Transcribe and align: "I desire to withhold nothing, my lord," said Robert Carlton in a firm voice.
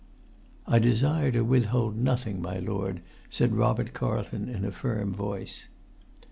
"I 0.65 0.79
desire 0.79 1.31
to 1.31 1.43
withhold 1.43 1.95
nothing, 1.95 2.41
my 2.41 2.57
lord," 2.57 3.01
said 3.29 3.53
Robert 3.53 3.93
Carlton 3.93 4.49
in 4.49 4.65
a 4.65 4.71
firm 4.71 5.13
voice. 5.13 5.67